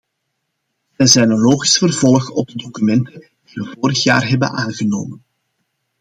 Ze 0.97 1.05
zijn 1.07 1.29
een 1.31 1.39
logisch 1.39 1.77
vervolg 1.77 2.29
op 2.29 2.47
de 2.47 2.57
documenten 2.57 3.19
die 3.43 3.53
we 3.63 3.75
vorig 3.79 4.03
jaar 4.03 4.27
hebben 4.27 4.49
aangenomen. 4.51 5.21